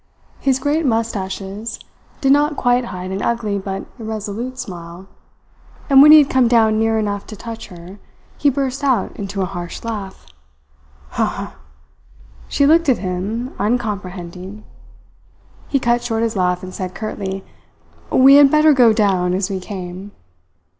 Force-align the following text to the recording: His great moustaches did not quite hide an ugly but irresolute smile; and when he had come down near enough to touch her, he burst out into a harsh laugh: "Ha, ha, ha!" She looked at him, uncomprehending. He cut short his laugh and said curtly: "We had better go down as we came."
His 0.39 0.57
great 0.57 0.83
moustaches 0.83 1.77
did 2.21 2.31
not 2.31 2.55
quite 2.57 2.85
hide 2.85 3.11
an 3.11 3.21
ugly 3.21 3.59
but 3.59 3.85
irresolute 3.99 4.57
smile; 4.57 5.05
and 5.91 6.01
when 6.01 6.11
he 6.11 6.17
had 6.17 6.27
come 6.27 6.47
down 6.47 6.79
near 6.79 6.97
enough 6.97 7.27
to 7.27 7.35
touch 7.35 7.67
her, 7.67 7.99
he 8.35 8.49
burst 8.49 8.83
out 8.83 9.15
into 9.15 9.43
a 9.43 9.45
harsh 9.45 9.83
laugh: 9.83 10.25
"Ha, 11.09 11.23
ha, 11.27 11.45
ha!" 11.49 11.55
She 12.47 12.65
looked 12.65 12.89
at 12.89 12.97
him, 12.97 13.53
uncomprehending. 13.59 14.63
He 15.67 15.79
cut 15.79 16.01
short 16.01 16.23
his 16.23 16.35
laugh 16.35 16.63
and 16.63 16.73
said 16.73 16.95
curtly: 16.95 17.45
"We 18.11 18.37
had 18.37 18.49
better 18.49 18.73
go 18.73 18.93
down 18.93 19.35
as 19.35 19.51
we 19.51 19.59
came." 19.59 20.13